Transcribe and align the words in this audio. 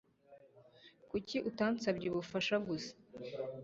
Kuki 1.09 1.35
utansabye 1.49 2.05
ubufasha 2.09 2.55
gusa 2.67 2.91